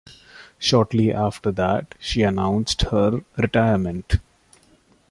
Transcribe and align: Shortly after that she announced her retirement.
Shortly 0.57 1.13
after 1.13 1.51
that 1.51 1.93
she 1.99 2.23
announced 2.23 2.81
her 2.89 3.23
retirement. 3.37 4.15